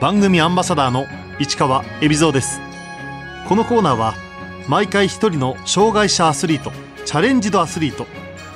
[0.00, 1.04] 番組アンバサダーの
[1.38, 2.58] 市川恵比蔵です。
[3.46, 4.14] このコーナーは
[4.66, 6.72] 毎回一人の障害者アスリート
[7.04, 8.06] チャレンジドアスリート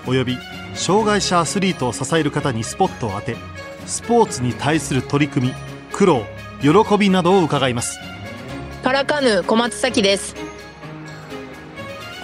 [0.06, 0.38] および
[0.74, 3.36] 障害者アスリートを支える方にスポットを当て
[3.84, 5.54] スポーツに対する取り組み
[5.92, 6.24] 苦労
[6.62, 7.98] 喜びなどを伺います。
[8.82, 10.34] パラカヌー小松咲です。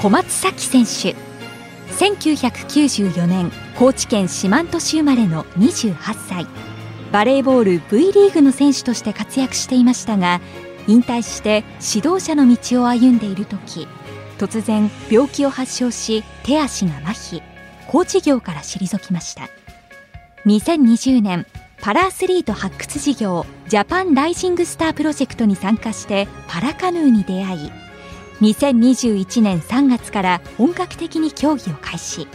[0.00, 1.14] 小松咲選手
[1.92, 5.94] 1994年高知県四万十市生まれの28
[6.26, 6.46] 歳
[7.12, 10.40] バレーボール V リーグの選手として活躍していましたが
[10.86, 11.64] 引退して
[11.94, 13.88] 指導者の道を歩んでいる時
[14.38, 17.42] 突然病気を発症し手足が麻痺
[17.88, 19.48] コーチ業から退きました。
[20.46, 21.46] 2020年
[21.82, 27.72] パラアスリート発掘事業ジャパンライジングスタープロジェクトに参加してパラカヌーに出会い
[28.40, 32.26] 2021年3月から本格的に競技を開始。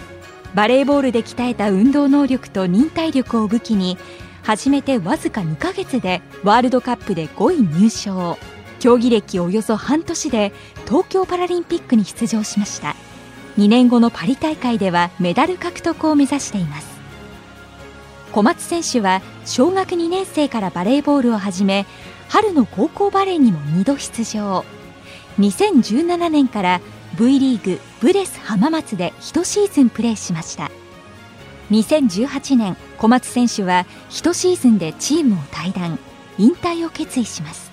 [0.53, 3.97] バレーボールで鍛えた運動能力と忍耐力を武器に
[4.45, 8.37] 始めてわずか2ヶ月でワールドカップで5位入賞。
[8.79, 10.53] 競技歴およそ半年で
[10.85, 12.95] 東京パラリンピックに出場しました。
[13.57, 16.95] 2年後のパリ大会ではメダル獲得を目指しています。
[18.33, 21.87] 小松選手は小学2年生からバレーボールを始め
[22.27, 24.63] 春の高校バレーにも2度出場。
[25.39, 26.81] 2017年から
[27.17, 30.69] V リーグブレス浜松で1シーズンプレーしました。
[31.71, 35.99] 2018年小松選手は1シーズンでチームを退団
[36.37, 37.71] 引退を決意します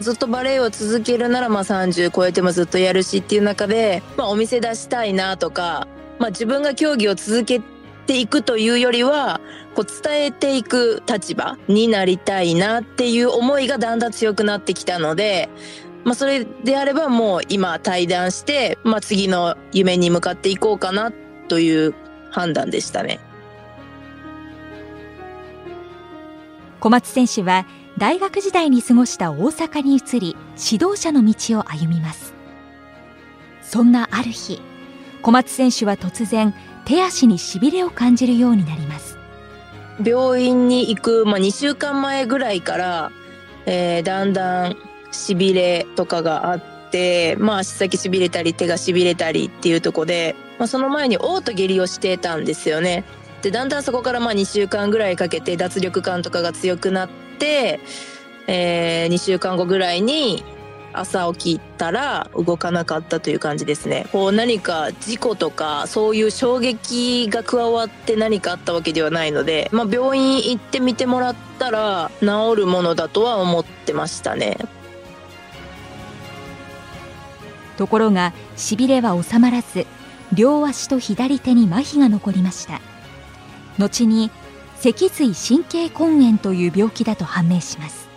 [0.00, 5.86] ずっとバレエを続けるならまあ30超えてもずっとやるしっていう中で、まあ、お店出したいなとか、
[6.18, 7.60] まあ、自分が競技を続け
[8.06, 9.40] ていくというよりは
[9.74, 15.50] こう伝えていく立場になりたいなっていう思いがだんだん強くなってきたので、
[16.04, 21.12] まあ、それであればもう今対談して、まあ、次の夢に向かっていこうかな
[21.48, 21.94] という
[22.30, 23.20] 判断でしたね。
[26.80, 27.66] 小松選手は
[27.98, 30.36] 大学時代に過ごした大阪に移り
[30.72, 32.32] 指導者の道を歩みます。
[33.62, 34.60] そんなある日
[35.22, 36.54] 小松選手は突然
[36.86, 39.18] 手足にしびれを感じるようになります。
[40.02, 43.12] 病院に行く、まあ、2週間前ぐらいから、
[43.66, 44.76] えー、だんだん
[45.12, 53.04] しびれとかがあってまあ足先しびれたり手がしびれたりっていうとこで、まあ、その前に嘔吐下痢をしてたんですよね。
[53.42, 57.08] でだんだんそこからまあ2週間ぐらいかけて脱力感とかが強くなっ
[57.38, 57.80] て、
[58.46, 60.44] えー、2週間後ぐらいに
[60.92, 64.06] 朝起きたら動かなかったという感じですね。
[64.12, 74.58] こう何か事故とかそういう衝撃が加わって何かあったわけではないので、まあ、病院行ってみてもらったら治るものだとは思ってましたね。
[77.80, 79.86] ところがしびれは収まらず
[80.34, 82.82] 両足と左手に麻痺が残りました
[83.78, 84.30] 後に
[84.76, 88.08] 脊髄神経根炎という病気だと判明します。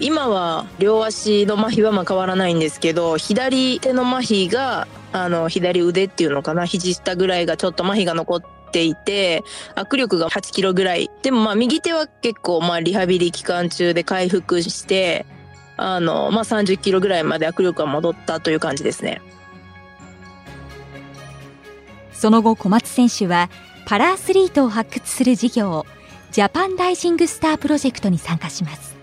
[0.00, 8.42] 今は両足の麻痺はまあ変わらないんですけど左手の麻痺があの左腕っていうのかな肘下ぐらいがちょっと麻痺が残っ
[8.72, 9.44] ていて
[9.76, 11.10] 握力が8キロぐらい。
[11.22, 15.24] でもまあ右手は結構まあリハビリ期間中で回復して
[15.76, 19.20] あのまあ30キロぐらいまで握力が戻ったという感じですね。
[22.12, 23.50] その後小松選手は
[23.92, 25.84] パラアスリートを発掘する事業
[26.30, 28.96] ジャパンライジングスタープロジェクトに参加します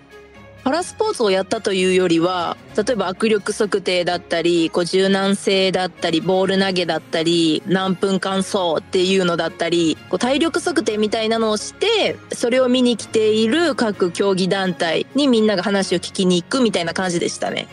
[0.64, 17.68] パラスポーツをやったというよりは例えば握力測定だったりこう柔軟性だったりボール投げだったり何分間走っていうのだったりこう体力測定みたいなのをしてそれを見に来ている各競技団体にみんなが話を聞きに行くみたいな感じでしたね。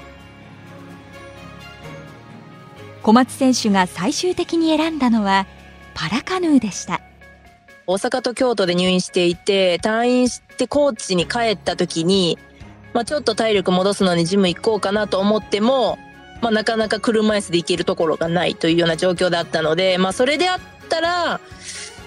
[3.02, 5.46] 小松選手が最終的に選んだのは
[5.94, 7.05] パラカヌーでした
[7.86, 12.38] 大阪と京都で入院していて退院して高知に帰った時に
[12.96, 15.98] まあ、ちょっと体力戻すのにジム行こうかなと思っても、
[16.40, 20.58] まあ、なかなか車椅子で行けるところがないというような状況だったので、まあ、それであっ
[20.88, 21.40] たら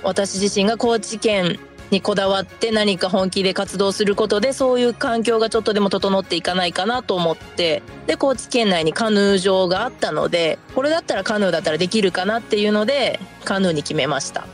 [0.01, 1.59] 私自身が高知県
[1.91, 14.47] にこだわって何か本気で活動することでそういう環境がちょっとでも整っていかないかなと思ってで高知県内にカヌー場があったのでこれだったらカヌーだったらできるかなっていうのでカヌーに決めました。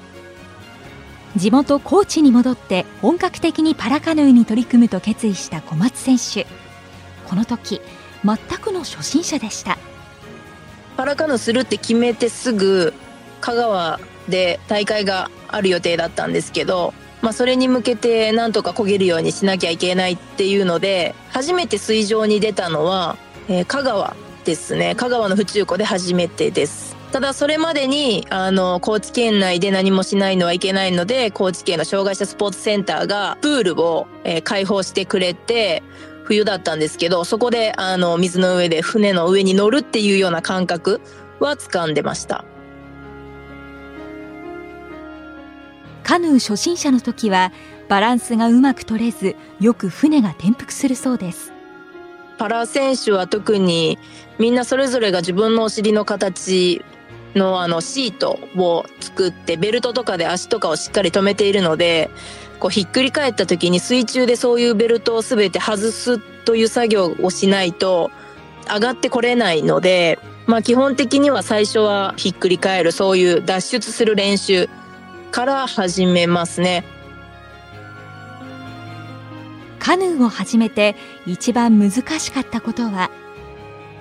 [1.35, 6.47] 地元高知に戻って本格的にパラカヌーに取り組むと決意した小松選手。
[7.27, 7.81] この時
[8.23, 9.77] 全くの初心者でした。
[10.95, 12.93] パラカヌーするって決めてすぐ
[13.41, 13.99] 香川
[14.29, 23.17] で大会がある予定だったんですけど、まあ、それに向けてなんとか焦げるようにしなきゃいけないっていうので初めて水上に出たのは、
[23.49, 24.15] えー、香川
[24.45, 24.95] ですね。
[24.95, 26.94] 香川の府中湖で初めてです。
[27.15, 35.81] ただそれまでにあの高知県内で何もしないのはいけないので高知県の障害者スポーツセンターがプールを、えー、開放してくれて
[36.25, 40.99] 冬だったんですけどそこであの水の上で船の上に乗るっていうような感覚
[41.39, 42.43] は掴んでました。
[46.03, 47.53] カヌー初心者の時は
[47.87, 51.53] バランスがうまく取れずよく船が転覆するそうです。
[52.37, 53.97] パラ選手は特に
[54.37, 56.83] みんなそれぞれが自分のお尻の形
[57.35, 62.09] のあのシートを作ってベルトとかで足とかをしっかり止めているので
[62.59, 68.11] こうひっくり返った時に水中でそういうベルトを全て外すという作業をしないと
[68.67, 70.17] 上がってこれないので、
[70.47, 74.69] まあ基本的には最初はひっくり返るそういう脱出する練習
[75.31, 76.83] から始めますね。
[79.79, 80.95] カヌーを始めて
[81.27, 83.11] 一番難しかったことは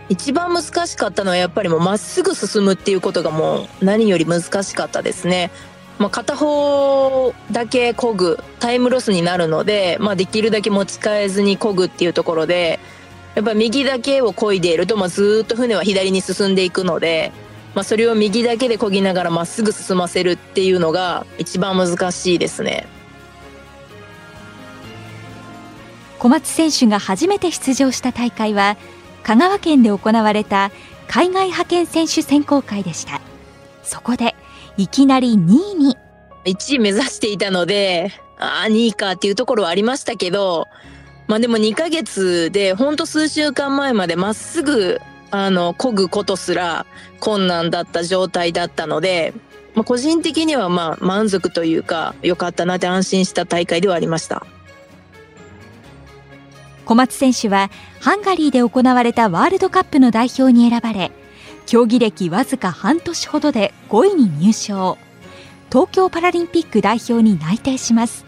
[0.08, 5.50] 一番難しかったのはやっぱりもうまっすぐ進むっていうことがもう何より難しかったですね。
[5.98, 12.80] まあ、片方だけ漕ぐタイムロスになるので、まあ、できるだけ持ち替えずに漕ぐっていうところで
[13.34, 17.32] やっぱ右だけを漕いでいると、まあ、ずっと船は左に進んでいくので、
[17.74, 22.86] まあ、それを右だけで漕ぎながらまっすぐ進ませるっていうのが一番難しいですね。
[26.18, 28.78] 小松選手が初めて出場した大会は
[29.24, 30.70] 香川県で行われた
[31.08, 33.20] 海外派遣選手選考会でした
[33.82, 34.34] そこで
[34.76, 35.96] いきなり2位に
[36.44, 40.66] 1位目指していたのでああ2位かっていうところはありましたけど
[41.26, 45.00] まあでも2ヶ月でほんと数週間前までまっすぐ
[45.30, 46.86] あの漕ぐことすら
[47.18, 49.32] 困難だった状態だったので、
[49.74, 54.46] まあ、個人的にはまあ満足というか良かったなって安心した大会ではありました。
[56.84, 57.70] 小松選手は
[58.00, 61.10] ハンガリーで行われたワールドカップの代表に選ばれ
[61.66, 64.98] 競技歴わずか半年ほどで5位に入賞。
[65.70, 68.24] 東京パラリンピック代表に内定します。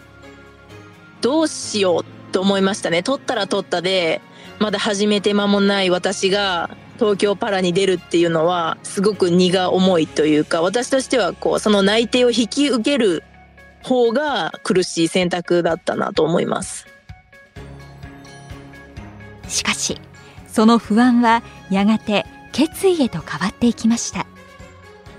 [1.21, 3.03] どうしようと思いましたね。
[3.03, 4.21] 取ったら取ったで
[4.59, 13.23] まだ始めて間もない私が東京パラに出るっていうのはすごく荷が重いというか私としてはこうその内定を引き受ける
[13.83, 16.87] 方が苦しい選択だったなと思います。
[19.47, 19.99] しかし
[20.47, 24.25] その不安はやがて決意へと変わっていきました。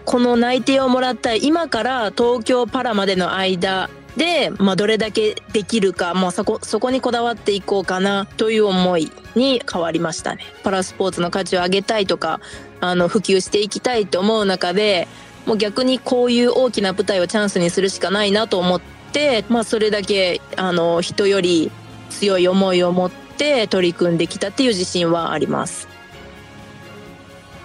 [0.05, 10.45] この内定をもらった今から東京パラまでの間で、まあ、どれだけできるか、もうそこそこにこだわっていこうかなという思いに変わりましたね。
[10.65, 12.41] パラスポーツの価値を上げたいとか
[12.81, 15.07] あの普及していきたいと思う中で
[15.47, 18.81] もう逆にこういう大きな舞台をチャンスにするしかないなと思っ
[19.13, 21.71] て、まあ、それだけあの人より
[22.11, 25.87] 強い思いを持ってって取り組んできたっていう自信はあります。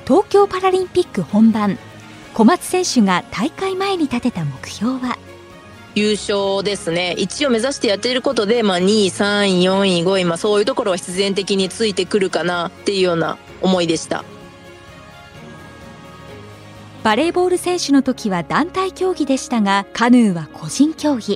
[0.06, 1.80] 東京パラリンピック本番。
[2.36, 5.18] 小松選手が大会前に立てた目標は？
[5.96, 7.16] 優勝ですね。
[7.18, 14.24] 1位を目指してやっていることで、まあ、2位3位4位5位、まあ、そういうところは必然的についてくるかなっていうような思いでした。
[17.04, 21.34] バレーボール選手の時は団体競技でしたがカヌーは個人競技。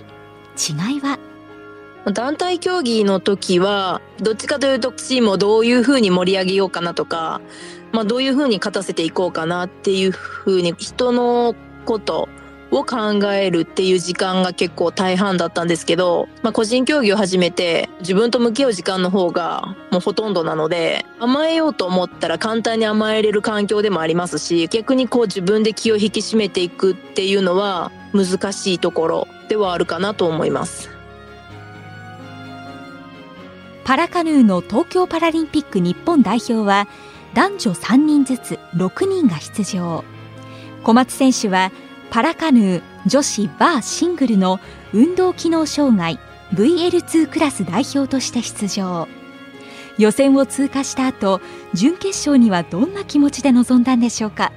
[0.58, 1.20] 違いは？
[2.14, 7.42] 団体競技の時はどっちかというとチームをどういうふうに盛り上げようかなとか、
[7.92, 11.56] まあ、どういうふうに勝たせていこうかなっていうふうに人の
[11.86, 12.30] こと
[12.72, 30.97] を考えるっていう時間が結構大半だったんですけど、まあ、個人競技を始めて自分と向き合う時間の方がもうほとんどなので甘えようと思ったら簡単に甘えれる環境でもありますし逆にこう自分で気を引き締めていくっていうのは難しいところではあるかなと思います。
[33.88, 36.90] パラカヌーの東京パラリンピック日本代表は
[37.34, 40.04] 男女3人ずつ6人が出場。
[40.84, 41.72] 小松選手は
[42.10, 44.60] パラカヌー女子バーシングルの
[44.92, 46.20] 運動機能障害
[46.54, 49.08] VL2 クラス代表として出場。
[49.98, 51.40] 予選を通過した後
[51.74, 54.52] 準決勝にはどんな気持ちで臨んだんでしょうか？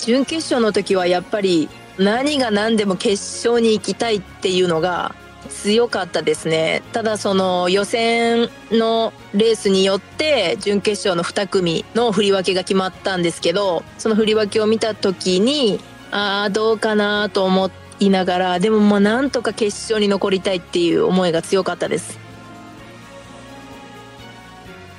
[0.00, 3.12] 準決勝の時はやっぱり何が何でも決
[3.46, 5.14] 勝に行きたいっていうのが
[5.50, 6.82] 強かったですね。
[6.92, 15.80] ただその予選のレースによって準決勝の2組の振り分けが決まったんですけどその振り分けを見た時に
[16.10, 22.18] ああどうかなと思いながらでもまあなんとか決勝に残りたいっていう思いが強かったです。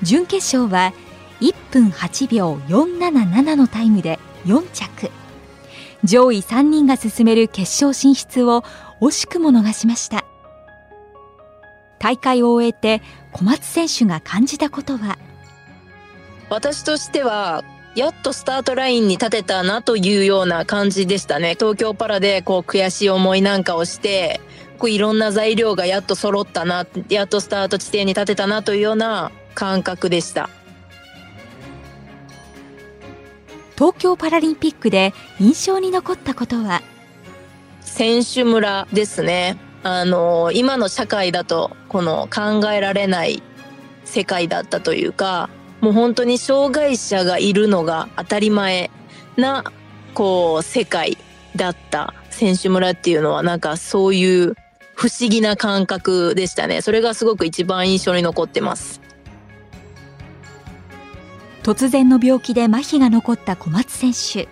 [0.03, 0.93] 準決勝は
[1.41, 5.11] 1分8秒477のタイムで4着。
[6.03, 8.63] 上位3人が進める決勝進出を
[8.99, 10.20] 惜しくも逃しました。
[12.01, 15.19] 大会を終えて小松選手が感じたことは？
[16.49, 17.63] 私としては
[17.95, 21.53] やっとスタートラインに立てたなというような感じでしたね。
[21.53, 24.41] 東京パラでこう悔しい思いなんかをして、
[24.79, 30.49] こういろんな材料がやっと揃ったな、やっとスタート地点に立てたなというような感覚でした。
[33.75, 36.81] 東京パラリンピックで印象に残ったことは？
[37.81, 39.57] 選手村ですね。
[39.83, 43.41] あの、今の社会だと、この考えられない
[44.05, 48.91] 世界だったというか、もう本当に障害者がいるのが当たり前
[49.37, 49.63] な、
[50.13, 51.17] こう、世界
[51.55, 54.55] だった選手村っていうのはなんかそういう
[54.95, 56.81] 不思議な感覚でしたね。
[56.81, 59.01] それがすごく一番印象に残ってます。
[61.63, 64.47] 突然の病気で麻痺が残った小松選手。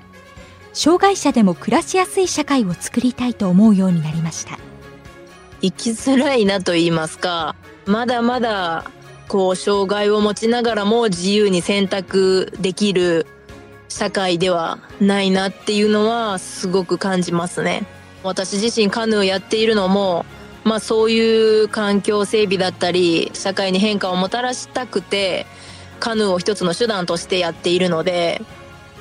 [0.74, 4.69] 障害者でも暮らしやすい社会を作りたいと思うようになりました。
[5.62, 8.92] 生きづらいなと言いますか、まだまだ
[9.28, 13.28] こう障害を持ちながらも自由に選択できる
[13.90, 17.86] 社会ではないなっていうのはすごく感じますね。
[18.24, 20.26] 私自身カヌーやっているのも、
[20.64, 25.46] まあそういう環境整備だったり、社会に変化をもたらしたくて、
[26.00, 28.42] カヌーを一つの手段としてやっているので、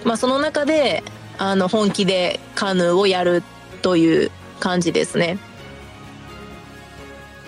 [0.05, 1.03] まあその中で、
[1.39, 3.43] あの本気でカヌーをやる
[3.83, 5.39] という感じですね。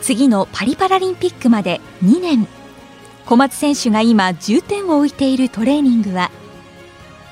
[0.00, 2.47] 次のパリパラリンピックまで2年。
[3.26, 6.30] 小松選手が今重点を置いているトレーニングは？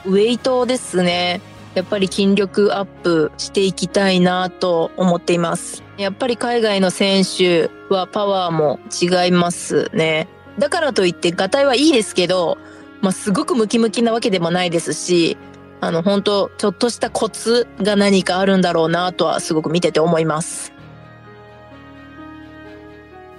[0.05, 1.41] ウェイトですね。
[1.75, 5.83] やっぱり筋力アップしていきたいなと思っています。
[5.97, 10.29] やっぱり海外の選手はパワーも違いますね。
[10.59, 12.59] だからといってガタイはいいですけど、
[13.01, 15.37] まあ、すごくムキムキなわけでもないですし
[15.81, 20.73] あの本当ちょっとしたコツが何かあるんだろうなとはすごく見てて思います。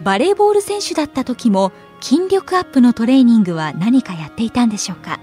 [0.01, 5.19] バレーボール選手だった時も筋力アップのトレーニングは何かやっていたんでしょうか、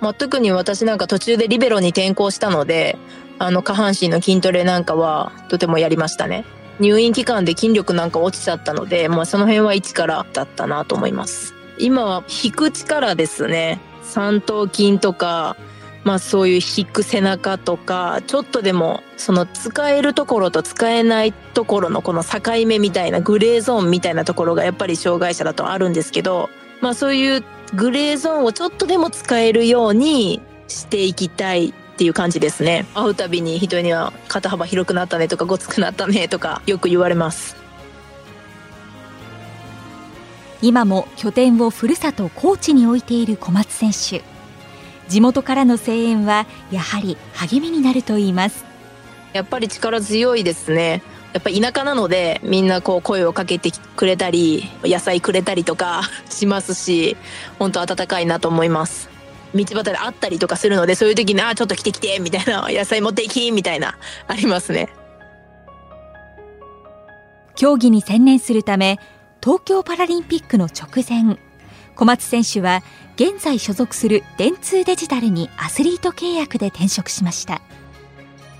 [0.00, 2.98] まあ、特に私なんか途中でリベロに転向したので
[3.38, 6.44] あの下半身の筋トレなんかはとてもやりましたね。
[6.78, 11.54] 入院期間で筋力なんか落ちちゃったので、まあ、その辺は一からだったなと思います。
[11.78, 13.80] 今は引く力ですね。
[14.02, 15.56] 三頭筋とか
[16.02, 26.48] まあそういう引く背中とか、ちょっとでもその使えるところと使えないところのこの境目みたいなグレーゾーンみたいなところがやっぱり障害者だとあるんですけど、
[26.80, 32.86] まあそういうグレーゾーンをちょっとでも使えるようにしていきたいっていう感じですね。
[32.94, 37.56] 会うたびに人には肩幅広くなったねとかごつくなったねとかよく言われます。
[40.62, 44.22] 今も拠点をふるさと高知に置いている小松選手。
[45.10, 48.64] 地元からの声援はやはり励みになると言います。
[49.32, 51.02] やっぱり力強いですね。
[51.32, 57.16] やっぱ田舎なのでみんなこう声をかけてくれたり野菜くれたりとか しますし
[57.58, 59.10] 本当温かいなと思います。
[59.52, 63.96] 道端で会ったりとかするのでそういう時に「あちょっと来て来て」みたいな「野菜持っていき」みたいな
[64.28, 64.88] ありますね。
[67.56, 69.00] 競技に専念するため
[69.42, 71.36] 東京パラリンピックの直前
[71.94, 72.82] 小松選手は
[73.16, 77.60] 現在所属する電通デジタルにアスリート契約で転職しました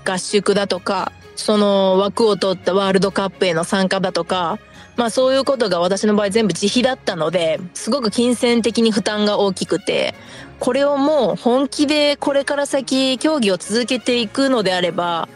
[0.05, 4.59] 合宿だとかその枠を取ったワールドカップへの参加だとか
[4.97, 10.13] まあそういうことが私の場合全部自費だったのですごく金銭的に負担が大きくて
[10.59, 15.27] これをもう本気でこれから先競技を続けていくのであれば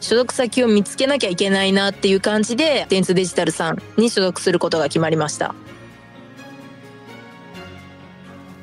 [0.00, 5.54] 所属先を見つけなきゃいけないなっていう感じで電通デジタルさんに所属することが決まりました。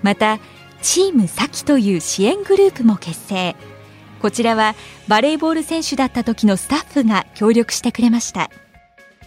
[0.04, 0.40] また
[0.82, 3.56] チームサキという支援グループも結成。
[4.22, 4.76] こちらは
[5.08, 8.50] バレーボール選手だった時のスタッフが協力してくれました。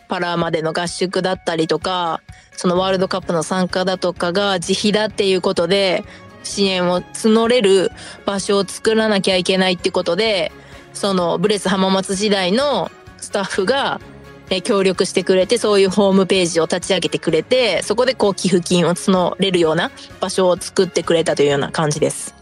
[0.08, 2.20] パラまでの合宿だったりとか
[2.52, 6.04] そのワールドカップの参加だとかが自費だっていうことで
[6.44, 7.90] 支援を募れる
[8.24, 10.52] 場所を作らなきゃいけないってことで
[10.92, 14.00] そのブレス浜松時代のスタッフが
[14.48, 22.34] え協力してくれて、そういうホームページを立ち上げてくれて、そこでこう寄付金を募れるような場所を作ってくれたというような感じです。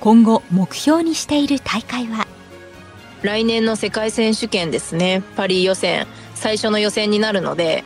[0.00, 2.26] 今後目標にしている大会は？
[3.22, 5.22] 来年の世界選手権ですね。
[5.36, 7.84] パリ予選、最初の予選になるので、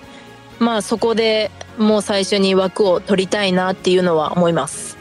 [0.59, 4.99] まあそこでもう最初に枠を取りたいなっていうのは思います。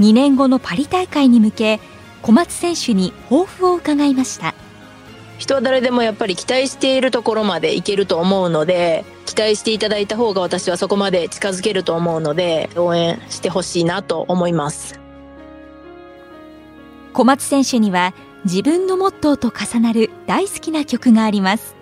[0.00, 1.80] 2年後のパリ大会に向け
[2.22, 4.54] 小松選手に抱負を伺いました。
[5.38, 15.00] 人は誰でもやっぱり期待しているところまでいけると思うので期待していただいた方が私はそこまで近づけると思うので応援してほしいなと思います。
[17.14, 21.74] 小松選手には自分のモットーと重なる大好きな曲があります。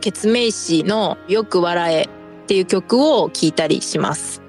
[0.00, 4.39] ケツメイシのよく笑えっっていう曲を聴いたりします。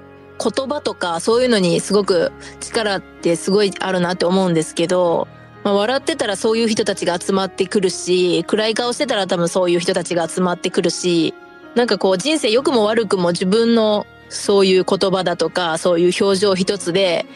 [0.42, 5.28] 言葉とかそういうのにすごく力ってすごいあるなって思うんですけど、
[5.64, 11.34] まあ、笑ってたらそういう人たちが集まってくるし、暗い顔してたら多分そういう人たちが集まってくるし、
[11.74, 17.26] なんかこう人生良くも悪くも自分のそういう言葉だとか、そういう表情一つで、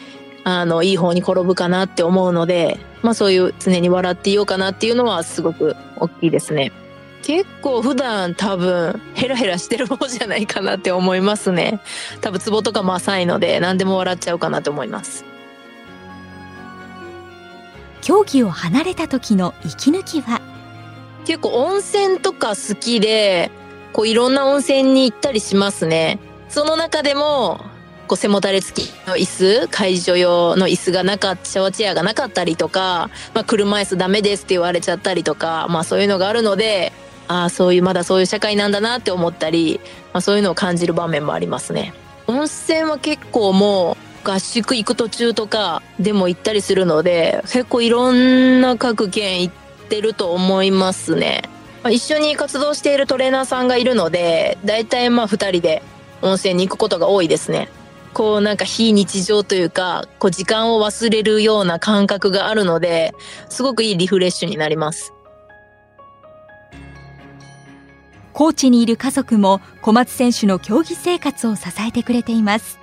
[0.43, 6.71] あの、いい方に転ぶかなって思うので、まあそういう常に笑っていようかなっていうのはすごく大きいですね。
[7.27, 11.81] 結構普段多分ヘラヘラしてる方じゃないかなって思いますね。
[12.21, 15.25] 多分ツボとかも浅いので何でも笑っちゃうかなと思います。
[18.01, 20.39] 競技を離れた時の息抜きは？
[21.25, 23.51] 結構温泉とか好きで、
[23.91, 26.19] こういろんな温泉に行ったりしますね。
[26.47, 27.59] その中でも、
[28.07, 36.93] こう背もたれ付きの椅子、介助用の椅子がなかった、シャワーチェアがなかったりとか、まあ車椅子ダメですって言われちゃったりとか、まあそういうのがあるので、
[37.27, 39.79] ああ、そういう、まだそういう社会なんだなって思ったり、
[40.13, 41.93] まあそういうのを感じる場面もありますね。
[42.27, 49.53] 温泉は結構もう合宿行く途中とかでも行ったりするので、結構いろんな各県行っ
[49.89, 51.43] てると思いますね。
[51.83, 55.81] まあ、一緒に活動しているトレーナーさんがいるので、大体まあ二人で
[56.21, 57.69] 温泉に行くことが多いですね。
[58.13, 63.13] こうなんか非日常というか、こう時間を忘れるような感覚があるので、
[63.47, 65.13] すごくいいリフレッシュになります。
[68.37, 72.77] コーチにいる家族も小松選手の競技生活を支えてくれています。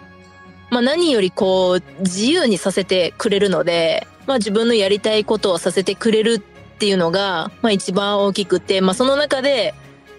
[0.71, 9.77] まあ何よりこう自由にさせてくれるので、まあ自分のやりたいことをさせてくれるっていうのが、まあ一番大きくて、まあその中で、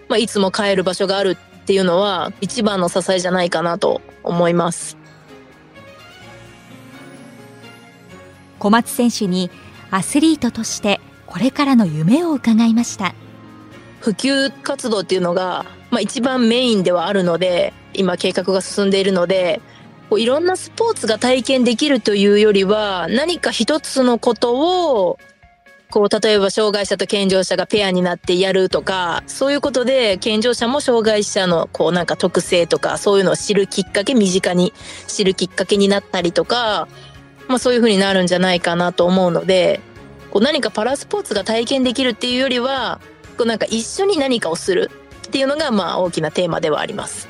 [0.08, 4.96] まあいつも帰る場所があるっていうのは一番の支えじゃないかなと思います。
[8.58, 9.50] 小松選手に
[9.90, 13.14] アスリートとしてこれからの夢を伺いました。
[14.06, 19.60] 普及活動っていうのが、まあ、一番メインではあるので今計画が進んでいるので
[20.08, 25.18] こういろんなスポーツが体験できるというよりは何か一つのことを
[25.90, 34.72] こう例えば障害者と健常者がペアになってやるとかそういうことで健常者も障害者のこうなんか特性とかそういうのを知るきっかけ身近に
[35.08, 36.86] 知るきっかけになったりとか、
[37.48, 39.80] まあ、そういうふうになるんじゃないかなと思うので
[40.30, 43.00] こう何かパラスポーツが体験できるっていうよりは
[43.36, 44.90] こうなんか一緒に何かをする
[45.26, 47.28] っていうのがまあ大きなテーマではあります。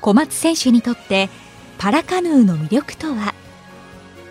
[0.00, 1.28] 小松選手にとって
[1.78, 3.34] パラカヌーの魅力とは？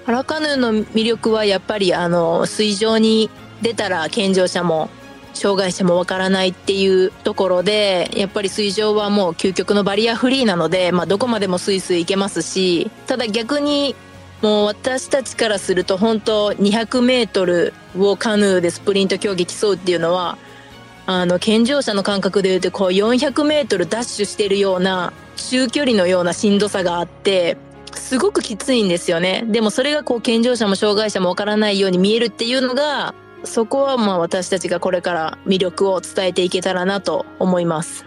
[0.05, 3.29] パラカヌーの魅力はやっぱりあの水上に
[3.61, 4.89] 出たら健常者も
[5.33, 13.95] 障害者もわからないっていうところでやっぱり水上はもう究極のバリアフリーなので、まあ、どこまでもスイスイ行けますしただ逆に
[14.41, 20.37] もう私たちからすると本当200メートルをカヌーでスプリント競技競うっていうのは
[21.07, 27.57] あの健常者の感覚で言うとこう400メートルダッシュしてるような中距離のようなしんどさがあって
[27.93, 29.43] すごくきついんですよね。
[29.47, 38.05] でもそれがこう健常者も障害者もわからないように見えるっていうのがそこはまあ私たちがこれから魅力を伝えていけたらなと思います。